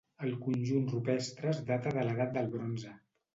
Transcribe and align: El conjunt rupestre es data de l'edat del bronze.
El 0.27 0.31
conjunt 0.45 0.87
rupestre 0.93 1.51
es 1.51 1.61
data 1.67 1.93
de 1.99 2.07
l'edat 2.09 2.33
del 2.39 2.51
bronze. 2.57 2.97